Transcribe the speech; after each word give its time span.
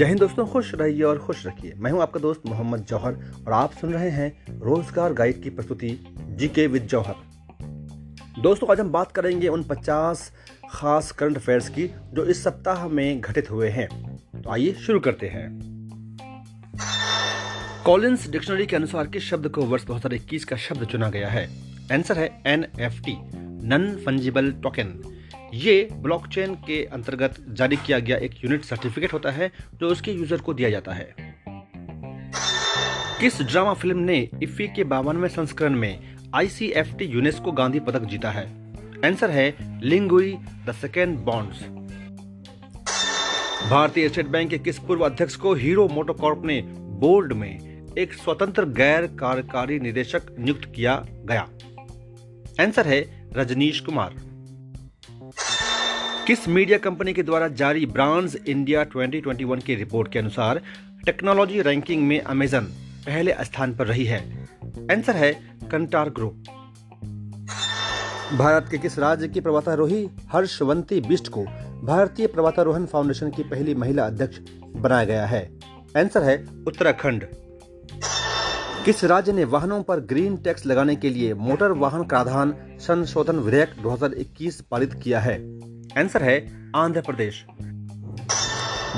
जय 0.00 0.06
हिंद 0.06 0.20
दोस्तों, 0.20 0.46
खुश 0.46 0.74
रहिए 0.74 1.02
और 1.02 1.18
खुश 1.18 1.46
रखिए। 1.46 1.72
मैं 1.76 1.90
हूँ 1.90 2.00
आपका 2.02 2.20
दोस्त 2.20 2.42
मोहम्मद 2.46 2.80
जौहर 2.80 3.14
और 3.46 3.52
आप 3.52 3.72
सुन 3.72 3.92
रहे 3.92 4.10
हैं 4.10 4.60
रोज़गार 4.60 5.12
गाइड 5.12 5.42
की 5.42 5.50
प्रस्तुति 5.50 5.88
जी 6.20 6.48
के 6.48 6.66
विद 6.66 6.82
जौहर। 6.82 7.14
दोस्तों, 8.42 8.70
आज 8.72 8.80
हम 8.80 8.92
बात 8.92 9.12
करेंगे 9.12 9.48
उन 9.48 9.62
50 9.62 10.32
खास 10.70 11.12
करंट 11.12 11.36
अफेयर्स 11.36 11.68
की 11.68 11.86
जो 11.86 12.24
इस 12.24 12.44
सप्ताह 12.44 12.88
में 12.88 13.20
घटित 13.20 13.50
हुए 13.50 13.68
हैं। 13.68 13.88
तो 14.42 14.50
आइए 14.50 14.72
शुरू 14.72 15.00
करते 15.00 15.28
हैं। 15.28 15.60
कॉलिंस 17.86 18.28
डिक्शनरी 18.30 18.66
के 18.66 18.76
अनुसार 18.76 19.06
किस 19.06 19.22
शब्द 19.22 19.48
को 19.48 19.62
वर्ष 19.62 19.84
2021 19.84 20.44
का 20.44 20.56
शब्द 20.56 20.84
चुना 20.84 21.10
गया 21.10 21.28
है? 21.28 21.48
आंसर 21.92 22.18
है 22.18 22.42
N 22.46 22.66
F 22.80 23.02
T, 23.02 23.16
non 23.68 24.02
fungible 24.06 24.52
token. 24.52 25.09
ये 25.54 25.88
ब्लॉकचेन 25.92 26.54
के 26.54 26.84
अंतर्गत 26.84 27.34
जारी 27.48 27.76
किया 27.76 27.98
गया 27.98 28.16
एक 28.16 28.34
यूनिट 28.44 28.64
सर्टिफिकेट 28.64 29.12
होता 29.12 29.30
है, 29.30 29.50
जो 29.74 29.88
उसके 29.88 30.12
यूज़र 30.12 30.40
को 30.40 30.54
दिया 30.54 30.70
जाता 30.70 30.92
है। 30.92 31.14
किस 33.20 33.40
ड्रामा 33.42 33.74
फ़िल्म 33.74 33.98
ने 33.98 34.28
इफ्फी 34.42 34.68
के 34.68 34.84
बावनवे 34.84 35.28
संस्करण 35.28 35.74
में 35.74 36.16
आईसीएफटी 36.34 37.04
यूनेस्को 37.04 37.52
गांधी 37.52 37.80
पदक 37.80 38.04
जीता 38.04 38.30
है? 38.30 38.46
आंसर 39.04 39.30
है 39.30 39.80
लिंगुई 39.82 40.32
द 40.66 40.72
सेकेंड 40.72 41.18
बॉन्ड्स 41.18 41.64
भारतीय 43.70 44.08
स्टेट 44.08 44.26
बैंक 44.26 44.50
के 44.50 44.58
किस 44.58 44.78
पूर्व 44.78 45.04
अध्यक्ष 45.04 45.36
को 45.36 45.54
हीरो 45.54 45.88
मोटोकॉर्प 45.88 46.42
ने 46.44 46.60
बोर्ड 47.00 47.32
में 47.32 47.94
एक 47.98 48.14
स्वतंत्र 48.14 48.64
गैर 48.64 49.06
कार्यकारी 49.20 49.78
निदेशक 49.80 50.34
नियुक्त 50.38 50.72
किया 50.74 50.94
गया? 51.10 51.48
आंसर 52.60 52.86
है 52.86 53.04
रजनीश 53.36 53.80
कुमार। 53.80 54.29
किस 56.26 56.48
मीडिया 56.48 56.78
कंपनी 56.78 57.12
के 57.12 57.22
द्वारा 57.22 57.48
जारी 57.48 57.86
ब्रांड्स 57.86 58.36
इंडिया 58.36 58.84
2021 58.84 59.64
की 59.64 59.74
रिपोर्ट 59.74 60.12
के 60.12 60.18
अनुसार 60.18 60.60
टेक्नोलॉजी 61.06 61.62
रैंकिंग 61.62 62.02
में 62.02 62.20
अमेजन 62.20 62.60
पहले 63.06 63.34
स्थान 63.40 63.74
पर 63.74 63.86
रही 63.86 64.04
है? 64.04 64.48
आंसर 64.92 65.16
है 65.16 65.32
कंटार 65.70 66.10
ग्रुप। 66.10 66.42
भारत 68.38 68.66
के 68.70 68.78
किस 68.78 68.98
राज्य 68.98 69.28
की 69.28 69.40
पर्वतारोही 69.40 70.10
हर्षवंती 70.32 71.00
बिस्ट 71.00 71.28
को 71.28 71.44
भारतीय 71.82 72.26
पर्वतारोहण 72.26 72.86
फाउंडेशन 72.86 73.30
की 73.30 73.42
पहली 73.42 73.74
महिला 73.74 74.06
अध्यक्ष 74.06 74.38
बनाया 74.76 75.04
गया 75.04 75.26
है? 75.26 75.50
आंसर 75.96 76.22
है 76.22 76.46
उत्तराखंड। 76.66 77.26
किस 78.84 79.04
राज्य 79.04 79.32
ने 79.32 79.44
वाहनों 79.44 79.82
पर 79.82 80.00
ग्रीन 80.00 80.36
टैक्स 80.36 80.66
लगाने 80.66 80.96
के 80.96 81.10
लिए 81.10 81.34
मोटर 81.34 81.72
वाहन 81.72 82.04
कराधान 82.04 82.54
संशोधन 82.80 83.36
विधेयक 83.36 83.70
2021 83.82 84.60
पारित 84.60 84.94
किया 84.94 85.20
है? 85.20 85.49
आंसर 85.98 86.22
है 86.22 86.46
आंध्र 86.76 87.00
प्रदेश। 87.00 87.44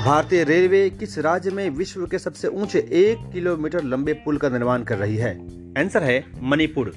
भारतीय 0.05 0.43
रेलवे 0.43 0.89
किस 0.89 1.17
राज्य 1.17 1.51
में 1.51 1.69
विश्व 1.69 2.07
के 2.07 2.19
सबसे 2.19 2.47
ऊँचे 2.47 2.79
एक 2.79 3.33
किलोमीटर 3.33 3.83
लंबे 3.83 4.13
पुल 4.13 4.37
का 4.37 4.49
निर्माण 4.49 4.83
कर 4.83 4.97
रही 4.97 5.17
है? 5.17 5.39
आंसर 5.79 6.03
है 6.03 6.25
मणिपुर। 6.41 6.95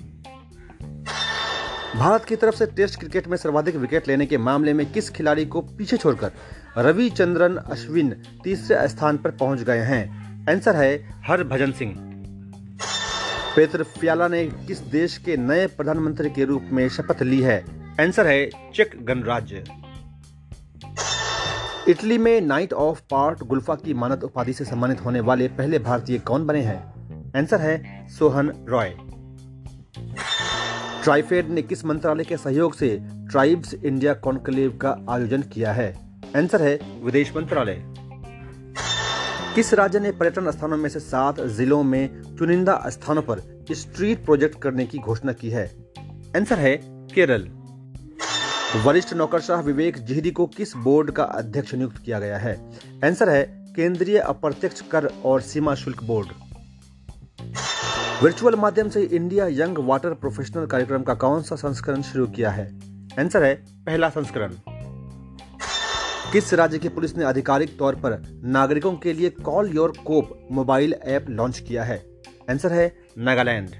भारत 1.96 2.24
की 2.24 2.36
तरफ़ 2.36 2.54
से 2.54 2.66
टेस्ट 2.66 2.98
क्रिकेट 2.98 3.28
में 3.28 3.36
सर्वाधिक 3.36 3.76
विकेट 3.76 4.08
लेने 4.08 4.26
के 4.26 4.38
मामले 4.38 4.72
में 4.72 4.92
किस 4.92 5.10
खिलाड़ी 5.10 5.46
को 5.46 5.60
पीछे 5.60 5.96
छोड़कर 5.96 6.32
रविचंद्रन 6.78 7.56
अश्विन 7.56 8.22
तीसरे 8.44 8.88
स्थान 8.88 9.16
पर 9.16 9.30
पहुँच 9.30 9.60
गए 9.60 9.78
हैं? 9.78 10.26
आंसर 10.50 10.76
है 10.76 11.22
हरभजन 11.28 11.72
सिंह। 11.72 11.94
पेत्र 13.56 13.82
फ्याला 13.82 14.28
ने 14.28 14.44
किस 14.44 14.78
देश 14.78 15.18
के 15.18 15.36
नए 15.36 15.66
प्रधानमंत्री 15.66 16.30
के 16.30 16.44
रूप 16.44 16.62
में 16.72 16.88
शपथ 16.88 17.22
ली 17.22 17.40
है? 17.40 17.64
आंसर 18.00 18.26
है 18.26 18.50
चेक 18.74 19.06
गणराज्य। 19.06 19.64
इटली 21.88 22.18
में 22.18 22.40
नाइट 22.40 22.72
ऑफ़ 22.72 23.00
पार्ट 23.10 23.42
गुल्फा 23.42 23.74
की 23.74 23.94
मानद 23.94 24.22
उपाधि 24.22 24.52
से 24.52 24.64
सम्मानित 24.64 25.04
होने 25.04 25.20
वाले 25.20 25.48
पहले 25.48 25.78
भारतीय 25.78 26.18
कौन 26.18 26.46
बने 26.46 26.60
हैं? 26.60 26.94
आंसर 27.36 27.60
है 27.60 28.08
सोहन 28.08 28.66
रॉय। 28.68 28.96
ट्राइफेड 31.02 31.48
ने 31.48 31.62
किस 31.62 31.84
मंत्रालय 31.84 32.24
के 32.24 32.36
सहयोग 32.36 32.74
से 32.74 32.98
ट्राइब्स 33.02 33.74
इंडिया 33.74 34.14
कॉन्क्लेव 34.14 34.78
का 34.82 34.98
आयोजन 35.10 35.42
किया 35.42 35.72
है? 35.72 35.98
आंसर 36.36 36.62
है 36.62 37.00
विदेश 37.02 37.36
मंत्रालय। 37.36 37.84
किस 39.54 39.74
राज्य 39.74 40.00
ने 40.00 40.12
पर्यटन 40.12 40.50
स्थानों 40.50 40.76
में 40.76 40.88
से 40.88 41.00
सात 41.00 41.40
जिलों 41.40 41.82
में 41.82 42.22
चुनिंदा 42.38 42.82
स्थानों 42.86 43.22
पर 43.22 43.64
स्ट्रीट 43.72 44.24
प्रोजेक्ट 44.24 44.62
करने 44.62 44.86
की 44.86 44.98
घोषणा 44.98 45.32
की 45.32 45.50
है? 45.50 45.76
आंसर 46.36 46.58
है 46.58 46.76
केरल। 46.86 47.48
वरिष्ठ 48.84 49.14
नौकरशाह 49.14 49.60
विवेक 49.60 49.98
जिहरी 49.98 50.30
को 50.30 50.46
किस 50.46 50.76
बोर्ड 50.76 51.10
का 51.10 51.22
अध्यक्ष 51.22 51.74
नियुक्त 51.74 51.96
किया 52.04 52.18
गया 52.18 52.38
है? 52.38 52.70
आंसर 53.04 53.28
है, 53.28 53.72
केंद्रीय 53.76 54.18
अप्रत्यक्ष 54.18 54.80
कर 54.80 55.06
और 55.24 55.40
सीमा 55.40 55.74
शुल्क 55.74 56.04
बोर्ड। 56.04 56.28
वर्चुअल 58.22 58.54
माध्यम 58.54 58.88
से 58.88 59.02
इंडिया 59.02 59.46
यंग 59.46 59.78
वाटर 59.78 60.14
प्रोफेशनल 60.14 60.66
कार्यक्रम 60.66 61.02
का 61.02 61.14
कौन 61.14 61.42
सा 61.42 61.56
संस्करण 61.56 62.02
शुरू 62.02 62.26
किया 62.26 62.50
है? 62.50 62.80
आंसर 63.18 63.44
है, 63.44 63.54
पहला 63.54 64.08
संस्करण। 64.08 64.52
किस 66.32 66.54
राज्य 66.54 66.78
की 66.78 66.88
पुलिस 66.88 67.16
ने 67.16 67.24
आधिकारिक 67.24 67.78
तौर 67.78 67.94
पर 67.94 68.40
नागरिकों 68.44 68.92
के 68.92 69.12
लिए 69.12 69.30
call 69.30 69.70
your 69.74 69.92
cop 70.06 70.48
mobile 70.52 70.94
app 71.04 71.26
launch 71.30 71.58
किया 71.58 71.84
है? 71.84 72.06
आंसर 72.50 72.72
है, 72.72 72.96
नागालैंड। 73.18 73.70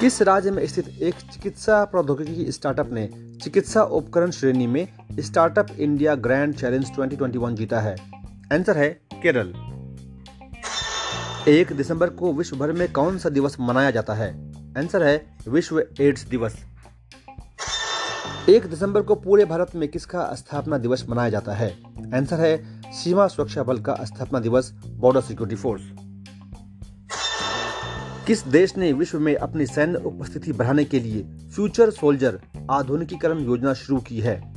किस 0.00 0.22
राज्य 0.22 0.50
में 0.50 0.66
स्थित 0.66 0.88
एक 0.88 1.14
चिकित्सा 1.14 1.84
प्रौद्योगिकी 1.84 2.52
स्टार्टअप 2.52 2.92
ने 2.92 3.08
चिकित्सा 3.42 3.82
उपकरण 3.82 4.30
श्रेणी 4.30 4.66
में 4.66 4.88
स्टार्टअप 5.20 5.66
इंडिया 5.78 6.14
ग्रैंड 6.14 6.54
चैलेंज 6.54 6.90
2021 6.90 7.54
जीता 7.54 7.80
है? 7.80 7.96
आंसर 8.52 8.78
है 8.78 8.88
केरल। 9.22 9.54
एक 11.48 11.72
दिसंबर 11.72 12.10
को 12.10 12.32
विश्व 12.32 12.56
भर 12.56 12.72
में 12.72 12.92
कौन 12.92 13.18
सा 13.18 13.28
दिवस 13.28 13.56
मनाया 13.60 13.90
जाता 13.90 14.14
है? 14.14 14.52
आंसर 14.78 15.02
है 15.02 15.36
विश्व 15.48 15.84
एड्स 16.00 16.22
दिवस। 16.22 16.56
एक 18.48 18.66
दिसंबर 18.66 19.02
को 19.02 19.14
पूरे 19.14 19.44
भारत 19.44 19.72
में 19.74 19.88
किसका 19.88 20.34
स्थापना 20.34 20.78
दिवस 20.78 21.06
मनाया 21.08 21.30
जाता 21.30 21.52
है? 21.52 21.78
आंसर 22.14 22.40
है 22.40 22.82
सीमा 22.92 23.26
सुरक्षा 23.26 23.62
बल 23.62 23.80
का 23.80 23.96
स्थापना 24.02 24.38
दिवस 24.38 24.72
बॉर्डर 24.86 25.20
सिक्योरिटी 25.20 25.56
फोर्स 25.56 25.82
किस 28.26 28.46
देश 28.46 28.76
ने 28.76 28.92
विश्व 28.92 29.20
में 29.20 29.36
अपनी 29.36 29.66
सैन्य 29.66 29.98
उपस्थिति 29.98 30.52
बढ़ाने 30.52 30.84
के 30.84 31.00
लिए 31.00 31.22
फ्यूचर 31.54 31.90
सोल्जर 31.90 32.40
आधुनिकीकरण 32.70 33.38
योजना 33.38 33.74
शुरू 33.74 34.00
की 34.00 34.20
है? 34.20 34.54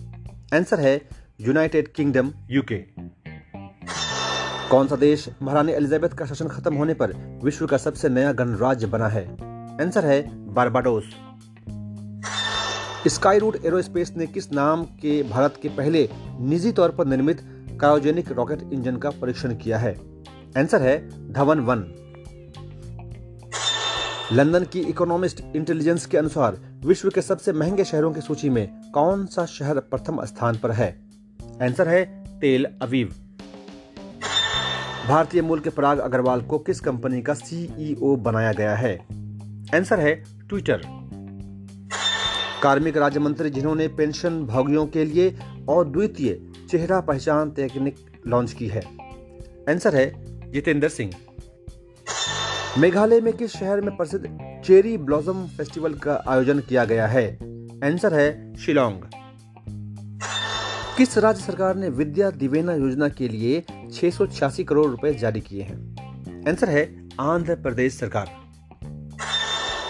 आंसर 0.53 0.79
है 0.79 1.01
यूनाइटेड 1.41 1.87
किंगडम, 1.87 2.31
यूके। 2.49 2.75
कौन 4.69 4.87
सा 4.87 4.95
देश 4.95 5.29
महारानी 5.41 5.71
एलिजाबेथ 5.71 6.09
का 6.09 6.25
शासन 6.25 6.47
खत्म 6.47 6.75
होने 6.75 6.93
पर 6.93 7.39
विश्व 7.43 7.67
का 7.67 7.77
सबसे 7.77 8.09
नया 8.09 8.33
गणराज्य 8.33 8.87
बना 8.87 9.07
है? 9.07 9.33
आंसर 9.81 10.05
है 10.05 10.45
बारबाडोस। 10.53 11.03
स्काई 13.07 13.39
रूट 13.39 13.65
एरोस्पेस 13.65 14.13
ने 14.17 14.27
किस 14.27 14.53
नाम 14.53 14.83
के 14.83 15.23
भारत 15.23 15.53
के 15.61 15.69
पहले 15.69 16.09
निजी 16.39 16.71
तौर 16.71 16.89
पर 16.89 17.05
निर्मित 17.05 17.41
क्रायोजेनिक 17.79 18.31
रॉकेट 18.31 18.73
इंजन 18.73 18.97
का 18.97 19.09
परीक्षण 19.09 19.55
किया 19.55 19.77
है? 19.77 19.95
आंसर 20.57 20.81
है 20.81 21.09
धवन 21.33 21.59
वन। 21.59 21.95
लंदन 24.33 24.63
की 24.63 24.79
इकोनॉमिस्ट 24.79 25.43
इंटेलिजेंस 25.55 26.05
के 26.05 26.17
अनुसार, 26.17 26.57
विश्व 26.85 27.09
के 27.09 27.21
सबसे 27.21 27.53
महँगे 27.53 27.83
शहरों 27.83 28.13
की 28.13 28.21
सूची 28.21 28.49
में 28.49 28.91
कौन 28.93 29.25
सा 29.25 29.45
शहर 29.45 29.79
प्रथम 29.79 30.25
स्थान 30.25 30.57
पर 30.57 30.71
है? 30.71 31.01
आंसर 31.61 31.87
है, 31.87 32.05
तेल 32.39 32.67
अवीव। 32.81 33.13
भारतीय 35.07 35.41
मूल 35.41 35.59
के 35.59 35.69
पराग 35.69 35.99
अग्रवाल 35.99 36.41
को 36.41 36.59
किस 36.59 36.79
कंपनी 36.79 37.21
का 37.21 37.33
सीईओ 37.33 38.15
बनाया 38.15 38.51
गया 38.51 38.75
है? 38.75 39.05
आंसर 39.75 39.99
है 39.99 40.25
ट्विटर 40.49 40.81
कार्मिक 42.63 42.97
राज्य 42.97 43.19
मंत्री 43.19 43.49
जिन्होंने 43.49 43.87
पेंशन 43.87 44.43
भोगियों 44.43 44.87
के 44.87 45.05
लिए 45.05 45.29
अद्वितीय 45.69 46.41
चेहरा 46.69 47.01
पहचान 47.01 47.51
तकनीक 47.51 47.95
लॉन्च 48.27 48.53
की 48.53 48.67
है। 48.67 48.81
आंसर 49.69 49.95
है, 49.95 50.13
जितेंद्र 50.51 50.89
सिंह। 50.89 51.11
मेघालय 52.77 53.21
में 53.21 53.33
किस 53.33 53.51
शहर 53.51 53.81
में 53.81 53.97
प्रसिद्ध 53.97 54.25
चेरी 54.65 54.97
ब्लॉसम 54.97 55.47
फेस्टिवल 55.47 55.93
का 55.93 56.23
आयोजन 56.27 56.59
किया 56.59 56.85
गया 56.85 57.07
है? 57.07 57.33
आंसर 57.83 58.13
है 58.13 58.55
शिलोंग। 58.55 59.01
किस 60.97 61.17
राज्य 61.17 61.41
सरकार 61.41 61.75
ने 61.75 61.89
विद्या 61.89 62.31
दिवेना 62.31 62.73
योजना 62.73 63.09
के 63.09 63.27
लिए 63.27 63.63
छह 63.93 64.09
सौ 64.09 64.27
छियासी 64.27 64.63
करोड़ 64.63 64.87
रुपए 64.87 65.13
जारी 65.13 65.41
किए 65.41 65.63
हैं? 65.63 65.95
आंसर 66.49 66.69
है 66.69 67.09
आंध्र 67.19 67.55
प्रदेश 67.55 67.93
सरकार। 67.93 68.31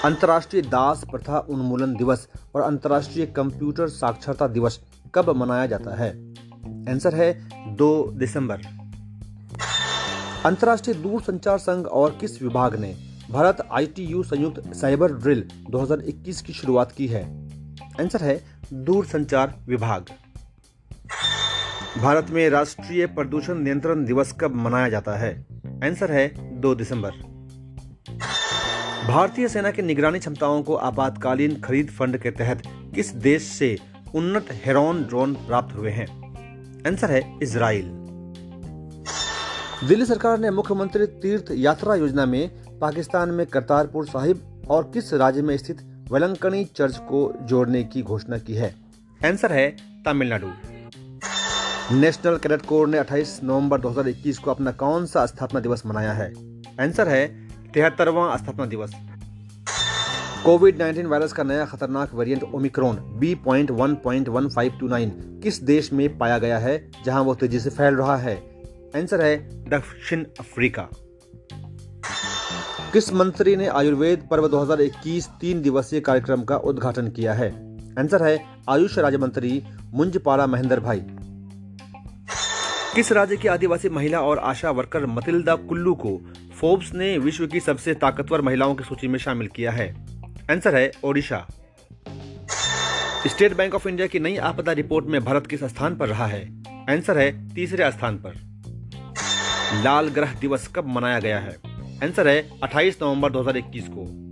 अंतर्राष्ट्रीय 0.06 0.62
दास 0.62 1.04
प्रथा 1.12 1.40
उन्मूलन 1.40 1.96
दिवस 1.96 2.28
और 2.56 2.62
अंतर्राष्ट्रीय 2.62 3.26
कंप्यूटर 3.26 3.88
साक्षरता 3.88 4.48
दिवस 4.48 4.80
कब 5.16 5.30
मनाया 5.30 5.66
जाता 5.66 5.96
है? 5.96 6.31
आंसर 6.90 7.16
है 7.16 7.50
दो 7.76 8.12
दिसंबर। 8.12 8.79
अंतर्राष्ट्रीय 10.46 10.96
दूरसंचार 10.96 11.58
संघ 11.58 11.86
और 11.86 12.18
किस 12.22 12.42
विभाग 12.42 12.80
ने 12.80 12.96
भारत 13.32 13.68
आईटीयू 13.72 14.24
संयुक्त 14.24 14.74
साइबर 14.74 15.12
ड्रिल 15.12 15.50
2021 15.70 16.42
की 16.42 16.54
शुरुआत 16.54 16.92
की 16.92 17.08
है? 17.08 17.24
आंसर 18.00 18.24
है 18.24 18.44
दूरसंचार 18.74 19.60
विभाग। 19.68 20.06
भारत 21.98 22.28
में 22.30 22.50
राष्ट्रीय 22.50 23.06
प्रदूषण 23.06 23.56
नियंत्रण 23.58 24.06
दिवस 24.06 24.36
कब 24.40 24.56
मनाया 24.56 24.90
जाता 24.90 25.18
है? 25.18 25.46
आंसर 25.68 26.12
है 26.12 26.28
दो 26.62 26.76
दिसंबर। 26.76 27.12
भारतीय 29.08 29.48
सेना 29.48 29.72
की 29.72 29.82
निगरानी 29.82 30.20
क्षमताओं 30.20 30.64
को 30.64 30.76
आपातकालीन 30.76 31.62
खरीद 31.62 31.88
फंड 31.88 32.18
के 32.18 32.32
तहत 32.32 32.64
किस 32.96 33.10
देश 33.10 33.44
से 33.44 33.78
उन्नत 34.16 34.46
हेरोन 34.52 35.04
ड्रोन 35.04 35.34
प्राप्त 35.34 35.76
हुए 35.76 35.92
हैं? 35.92 36.08
आंसर 36.88 37.12
है 37.12 37.40
इसराइल। 37.44 38.09
दिल्ली 39.88 40.06
सरकार 40.06 40.40
ने 40.40 40.52
मुख्यमंत्री 40.52 41.06
तीर्थ 41.06 41.46
यात्रा 41.52 41.96
योजना 41.96 42.26
में 42.26 42.50
पाकिस्तान 42.80 43.30
में 43.30 43.46
करतारपुर 43.46 44.06
साहिब 44.06 44.68
और 44.70 44.84
किस 44.84 45.14
राज्य 45.14 45.42
में 45.42 45.58
स्थित 45.58 46.06
वेलंकनी 46.12 46.66
चर्च 46.66 46.98
को 46.98 47.34
जोड़ने 47.42 47.84
की 47.84 48.02
घोषणा 48.02 48.38
की 48.38 48.54
है? 48.54 48.76
आंसर 49.26 49.52
है 49.52 49.78
तमिलनाडु। 50.06 50.48
नेशनल 51.92 52.38
कैडेट 52.38 52.62
कोर 52.62 52.88
ने 52.88 52.98
28 52.98 53.40
नवंबर 53.44 53.81
2021 53.81 54.38
को 54.38 54.52
अपना 54.52 54.72
कौन 54.72 55.06
सा 55.06 55.26
स्थापना 55.26 55.60
दिवस 55.60 55.84
मनाया 55.86 56.14
है? 56.14 56.34
आंसर 56.81 57.08
है 57.08 57.28
तिहत्तरवां 57.74 58.38
स्थापना 58.38 58.66
दिवस। 58.66 58.94
कोविड 60.46 60.78
19 60.78 61.06
वायरस 61.06 61.34
का 61.34 61.44
नया 61.44 61.66
खतरनाक 61.66 62.14
variant 62.14 62.44
Omicron 62.44 62.96
B 62.96 63.36
point 63.36 63.72
one 63.72 63.96
point 63.96 64.30
one 64.30 64.50
five 64.50 64.78
two 64.80 64.88
nine 64.88 65.10
किस 65.44 65.64
देश 65.64 65.94
में 65.94 66.18
पाया 66.18 66.38
गया 66.38 66.58
है, 66.58 66.92
जहाँ 67.06 67.22
वो 67.22 67.36
तेज़ी 67.36 67.60
से 67.60 67.70
फैल 67.70 67.96
रहा 67.96 68.18
है? 68.18 68.50
आंसर 68.96 69.22
है 69.22 69.59
दक्षिण 69.69 70.25
अफ्रीका। 70.39 70.89
किस 72.94 73.13
मंत्री 73.13 73.56
ने 73.56 73.68
आयुर्वेद 73.68 74.27
पर्व 74.31 74.48
2021 74.48 75.27
तीन 75.42 75.62
दिवसीय 75.62 76.00
कार्यक्रम 76.00 76.44
का 76.44 76.57
उद्घाटन 76.57 77.07
किया 77.07 77.33
है? 77.33 77.77
आंसर 78.00 78.24
है 78.24 78.45
आयुष 78.69 78.98
राज्य 78.98 79.18
मंत्री 79.18 79.63
मुंजपाड़ा 79.94 80.48
महेंद्र 80.48 80.80
भाई। 80.80 81.01
किस 82.95 83.12
राज्य 83.12 83.38
की 83.38 83.48
आदिवासी 83.48 83.89
महिला 83.89 84.21
और 84.21 84.39
आशा 84.39 84.71
वर्कर 84.71 85.06
मतिल्दा 85.06 85.56
कुल्लू 85.56 85.95
को 85.95 86.21
फोर्ब्स 86.62 86.94
ने 86.94 87.18
विश्व 87.18 87.48
की 87.48 87.60
सबसे 87.60 87.94
ताकतवर 87.94 88.42
महिलाओं 88.42 88.75
की 88.75 88.83
सूची 88.83 89.07
में 89.07 89.19
शामिल 89.19 89.48
किया 89.48 89.71
है? 89.71 90.06
आंसर 90.51 90.75
है 90.75 90.92
Odisha. 91.04 91.48
State 93.27 93.57
Bank 93.57 93.75
of 93.75 93.88
India 93.88 94.07
की 94.07 94.19
नई 94.19 94.38
आपदा 94.38 94.71
रिपोर्ट 94.71 95.06
में 95.06 95.25
भारत 95.25 95.48
किस 95.48 95.63
स्थान 95.63 95.95
पर 95.95 96.07
रहा 96.07 96.25
है? 96.25 96.63
आंसर 96.89 97.18
है 97.18 97.54
तीसरे 97.54 97.92
स्थान 97.92 98.18
पर। 98.18 98.49
लाल 99.74 100.07
ग्रह 100.07 100.33
दिवस 100.33 100.68
कब 100.68 100.88
मनाया 100.88 101.19
गया 101.19 101.39
है? 101.39 101.57
आंसर 102.04 102.27
है 102.27 102.50
28 102.63 102.98
नवंबर 103.01 103.31
2021 103.31 103.83
को। 103.89 104.30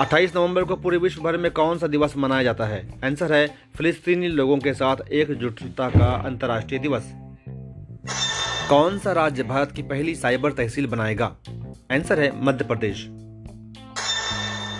28 0.00 0.36
नवंबर 0.36 0.64
को 0.64 0.76
पूरे 0.76 0.96
विश्व 0.96 1.22
भर 1.22 1.36
में 1.36 1.50
कौन 1.50 1.78
सा 1.78 1.86
दिवस 1.86 2.16
मनाया 2.16 2.42
जाता 2.42 2.64
है? 2.64 3.00
आंसर 3.04 3.32
है, 3.32 3.54
फिलिस्तीनी 3.76 4.28
लोगों 4.28 4.58
के 4.58 4.74
साथ 4.74 4.96
एकजुटता 5.12 5.88
का 5.88 6.06
अंतर्राष्ट्रीय 6.06 6.80
दिवस। 6.80 7.12
कौन 8.68 8.98
सा 8.98 9.12
राज्य 9.12 9.42
भारत 9.42 9.72
की 9.72 9.82
पहली 9.82 10.14
साइबर 10.14 10.52
तहसील 10.52 10.86
बनाएगा? 10.86 11.36
आंसर 11.92 12.20
है, 12.20 12.44
मध्य 12.44 12.64
प्रदेश। 12.64 13.06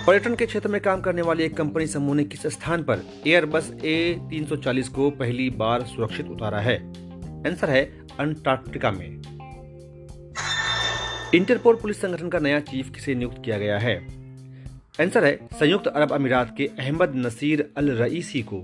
पर्यटन 0.06 0.34
के 0.34 0.46
क्षेत्र 0.46 0.68
में 0.68 0.80
काम 0.80 1.00
करने 1.00 1.22
वाली 1.22 1.44
एक 1.44 1.56
कंपनी 1.56 1.86
समूह 1.86 2.14
ने 2.16 2.24
किस 2.24 2.46
स्थान 2.46 2.82
पर 2.82 2.98
एयरबस 3.26 3.72
ए 3.84 4.20
340 4.30 4.88
को 4.88 5.10
पहली 5.10 5.50
बार 5.50 5.82
सुरक्षित 5.82 6.26
उतारा 6.26 6.60
है? 6.60 7.03
आंसर 7.46 7.70
है 7.70 7.84
अंटार्कटिका 8.20 8.90
में। 8.90 9.22
इंटरपोल 11.34 11.74
पुलिस 11.76 12.00
संगठन 12.00 12.28
का 12.28 12.38
नया 12.38 12.60
चीफ 12.60 12.90
किसे 12.90 13.14
नियुक्त 13.14 13.42
किया 13.44 13.58
गया 13.58 13.78
है? 13.78 13.96
आंसर 15.00 15.24
है 15.24 15.36
संयुक्त 15.36 15.86
अरब 15.86 16.12
अमीरात 16.12 16.54
के 16.56 16.66
अहमद 16.66 17.12
नसीर 17.16 17.72
अल 17.76 17.90
रईसी 17.90 18.42
को। 18.42 18.60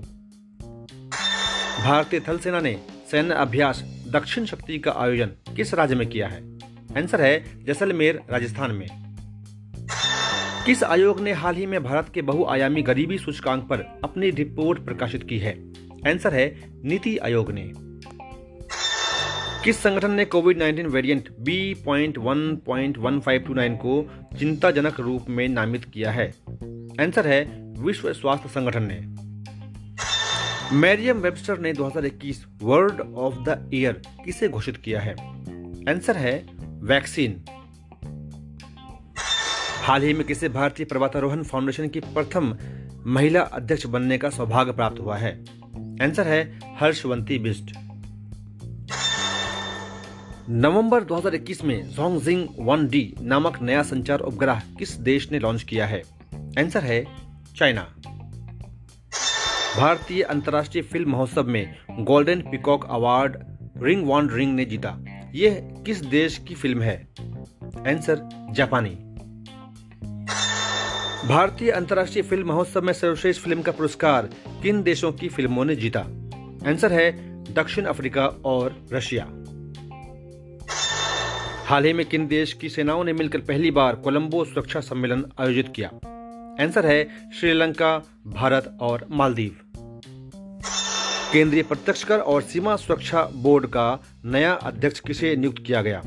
भारतीय 1.83 2.19
थल 2.19 2.39
सेना 2.39 2.59
ने 2.59 2.81
सैन्य 3.11 3.33
अभ्यास 3.33 4.05
दक्षिण 4.11 4.45
शक्ति 4.45 4.79
का 4.79 4.91
आयोजन 4.91 5.25
किस 5.25 5.73
राज्य 5.73 5.95
में 5.95 6.07
किया 6.07 6.27
है? 6.27 6.55
आंसर 6.97 7.21
है 7.21 7.63
जैसलमेर, 7.65 8.19
राजस्थान 8.31 8.71
में। 8.71 8.87
किस 10.65 10.83
आयोग 10.83 11.19
ने 11.19 11.31
हाल 11.31 11.55
ही 11.55 11.65
में 11.65 11.83
भारत 11.83 12.11
के 12.13 12.21
बहुआयामी 12.21 12.81
गरीबी 12.81 13.17
सूचकांक 13.17 13.67
पर 13.67 13.79
अपनी 14.03 14.29
रिपोर्ट 14.29 14.85
प्रकाशित 14.85 15.23
की 15.23 15.39
है? 15.39 15.69
आंसर 16.07 16.33
है 16.33 16.69
नीति 16.83 17.17
आयोग 17.17 17.51
ने। 17.51 17.90
किस 19.63 19.77
संगठन 19.77 20.11
ने 20.11 20.25
Covid 20.25 20.59
19 20.59 20.85
variant 20.85 21.29
B 21.39 21.73
point 21.73 22.17
one 22.17 22.55
point 22.55 22.97
one 22.97 23.19
five 23.19 23.41
two 23.41 23.53
nine 23.53 23.75
को 23.75 24.11
चिंताजनक 24.39 24.99
रूप 24.99 25.25
में 25.29 25.47
नामित 25.47 25.85
किया 25.85 26.11
है? 26.11 26.33
आंसर 27.01 27.27
है 27.27 27.43
विश्व 27.81 28.13
स्वास्थ्य 28.13 28.49
संगठन 28.49 28.83
ने। 28.83 29.01
मैरियम 30.75 31.17
वेबस्टर 31.17 31.59
ने 31.59 31.73
2021 31.73 32.45
वर्ड 32.61 33.15
ऑफ़ 33.15 33.35
द 33.35 33.71
ईयर 33.73 34.01
किसे 34.25 34.49
घोषित 34.49 34.77
किया 34.77 35.01
है? 35.01 35.13
आंसर 35.89 36.17
है 36.17 36.49
वैक्सीन। 36.63 37.45
हाल 39.83 40.01
ही 40.01 40.13
में 40.13 40.23
किसे 40.23 40.49
भारतीय 40.49 40.85
पर्वतारोहण 40.85 41.43
फाउंडेशन 41.43 41.87
की 41.87 41.99
प्रथम 41.99 42.57
महिला 43.07 43.41
अध्यक्ष 43.41 43.85
बनने 43.85 44.17
का 44.17 44.29
सौभाग्य 44.29 44.71
प्राप्त 44.71 44.99
हुआ 44.99 45.17
है? 45.17 45.45
आंसर 46.01 46.27
है 46.27 46.59
हर्षवंती 46.79 47.39
बिस्ट 47.39 47.80
नवंबर 50.49 51.03
2021 51.03 51.63
में 51.63 51.89
जोंगजिंग 51.89 52.47
वन 52.59 52.87
डी 52.87 53.15
नामक 53.21 53.61
नया 53.61 53.83
संचार 53.83 54.19
उपग्रह 54.19 54.61
किस 54.79 54.91
देश 54.91 55.31
ने 55.31 55.39
लॉन्च 55.39 55.63
किया 55.63 55.85
है? 55.85 56.03
आंसर 56.35 56.83
है 56.83 57.07
चाइना। 57.57 57.95
भारतीय 59.77 60.21
अंतर्राष्ट्रीय 60.21 60.83
फ़िल्म 60.83 61.11
महोत्सव 61.11 61.43
में 61.43 61.75
Golden 61.99 62.41
Peacock 62.41 62.87
Award 62.89 63.37
Ring 63.83 64.07
Wandering 64.29 64.55
ने 64.55 64.65
जीता। 64.65 64.97
यह 65.35 65.73
किस 65.85 66.01
देश 66.01 66.37
की 66.37 66.55
फ़िल्म 66.55 66.81
है? 66.81 67.07
आंसर 67.87 68.47
जापानी। 68.51 68.97
भारतीय 71.27 71.71
अंतर्राष्ट्रीय 71.71 72.23
फ़िल्म 72.23 72.47
महोत्सव 72.47 72.81
में 72.81 72.93
सर्वश्रेष्ठ 72.93 73.41
फ़िल्म 73.41 73.61
का 73.61 73.71
पुरस्कार 73.71 74.29
किन 74.63 74.83
देशों 74.83 75.11
की 75.11 75.29
फ़िल्मों 75.29 75.65
ने 75.65 75.75
जीता? 75.75 75.99
आंसर 76.69 76.93
है 76.93 77.31
दक्षिण 77.53 77.85
अफ्रीका 77.85 78.25
और 78.27 78.87
रशिया। 78.93 79.31
हाल 81.71 81.85
ही 81.85 81.93
में 81.93 82.05
किन 82.05 82.27
देश 82.27 82.53
की 82.53 82.69
सेनाओं 82.69 83.03
ने 83.03 83.13
मिलकर 83.13 83.39
पहली 83.39 83.71
बार 83.71 83.95
कोलंबो 83.95 84.45
सुरक्षा 84.45 84.79
सम्मेलन 84.79 85.25
आयोजित 85.39 85.73
किया? 85.75 85.87
आंसर 86.63 86.85
है 86.85 87.09
श्रीलंका, 87.39 87.99
भारत 88.27 88.77
और 88.81 89.07
मालदीव। 89.11 89.57
केंद्रीय 91.33 91.63
प्रत्यक्ष 91.63 92.03
कर 92.03 92.19
और 92.19 92.41
सीमा 92.41 92.75
सुरक्षा 92.75 93.29
बोर्ड 93.35 93.67
का 93.67 93.99
नया 94.25 94.53
अध्यक्ष 94.53 94.99
किसे 94.99 95.35
नियुक्त 95.35 95.63
किया 95.65 95.81
गया? 95.81 95.97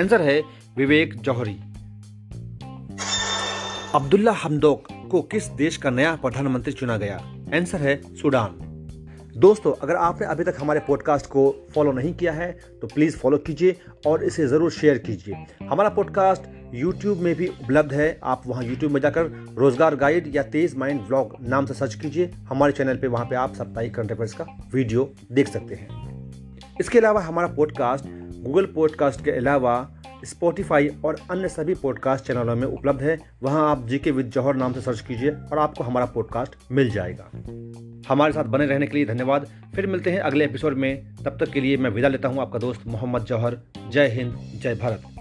आंसर 0.00 0.22
है 0.22 0.42
विवेक 0.76 1.16
जौहरी। 1.16 1.56
अब्दुल्ला 3.94 4.32
हमदोक 4.32 5.08
को 5.10 5.22
किस 5.22 5.46
देश 5.46 5.76
का 5.76 5.90
नया 5.90 6.16
प्रधानमंत्री 6.16 6.72
चुना 6.72 6.96
गया? 6.96 7.16
आंसर 7.54 7.78
है 7.78 8.16
सूडान। 8.16 8.73
दोस्तों, 9.36 9.72
अगर 9.82 9.96
आपने 9.96 10.26
अभी 10.26 10.44
तक 10.44 10.56
हमारे 10.60 10.80
पॉडकास्ट 10.80 11.26
को 11.26 11.42
फॉलो 11.74 11.92
नहीं 11.92 12.12
किया 12.14 12.32
है 12.32 12.50
तो 12.80 12.86
प्लीज़ 12.86 13.16
फॉलो 13.16 13.38
कीजिए 13.38 13.76
और 14.06 14.22
इसे 14.24 14.46
ज़रूर 14.46 14.70
शेयर 14.70 14.98
कीजिए। 14.98 15.34
हमारा 15.62 15.88
पॉडकास्ट 15.88 16.42
यूट्यूब 16.74 17.18
में 17.18 17.34
भी 17.34 17.46
उपलब्ध 17.46 17.92
है। 17.92 18.18
आप 18.24 18.42
वहाँ 18.46 18.64
यूट्यूब 18.64 18.92
में 18.92 19.00
जाकर 19.00 19.30
रोज़गार 19.58 19.96
गाइड 19.96 20.30
या 20.36 20.42
तेज 20.44 20.76
माइंड 20.76 21.00
ब्लॉग 21.00 21.34
नाम 21.42 21.66
से 21.66 21.74
सर्च 21.74 21.94
कीजिए। 21.94 22.30
हमारे 22.48 22.72
चैनल 22.72 22.96
पे 22.96 23.06
वहाँ 23.06 23.26
पे 23.26 23.36
आप 23.36 23.54
साप्ताहिक 23.54 23.94
करंट 23.94 24.12
अफेयर्स 24.12 24.34
का 24.34 24.46
वीडियो 24.74 25.10
देख 25.32 25.48
सकते 25.48 25.74
हैं। 25.74 25.88
इसके 26.80 26.98
अलावा 26.98 27.20
हमारा 27.20 27.48
पॉडकास्ट 27.56 28.04
गूगल 28.44 28.66
पॉडकास्ट 28.66 29.24
के 29.24 29.30
अलावा 29.30 29.76
स्पॉटिफाई 30.24 30.88
और 31.04 31.16
अन्य 31.30 31.48
सभी 31.48 31.74
पॉडकास्ट 31.74 32.26
चैनलों 32.26 32.56
में 32.56 32.66
उपलब्ध 32.66 33.02
है। 33.02 33.18
वहाँ 33.42 33.68
आप 33.70 33.86
जीके 33.88 34.10
विद 34.10 34.30
जौहर 34.30 34.56
नाम 34.56 34.72
से 34.72 34.80
सर्च 34.80 35.00
कीजिए 35.00 35.30
और 35.30 35.58
आपको 35.58 35.84
हमारा 35.84 36.06
पॉडकास्ट 36.06 36.56
मिल 36.72 36.90
जाएगा। 36.90 37.30
हमारे 38.08 38.32
साथ 38.32 38.44
बने 38.44 38.66
रहने 38.66 38.86
के 38.86 38.96
लिए 38.96 39.06
धन्यवाद। 39.06 39.46
फिर 39.74 39.86
मिलते 39.86 40.10
हैं 40.10 40.20
अगले 40.20 40.44
एपिसोड 40.44 40.76
में। 40.76 41.16
तब 41.24 41.36
तक 41.40 41.50
के 41.50 41.60
लिए 41.60 41.76
मैं 41.76 41.90
विदा 41.90 42.08
लेता 42.08 42.28
हूँ 42.28 42.40
आपका 42.40 42.58
दोस्त 42.58 42.86
मोहम्मद 42.86 43.22
जौहर। 43.22 43.58
जय 43.90 44.08
हिंद, 44.08 44.60
जय 44.62 44.74
भारत। 44.74 45.13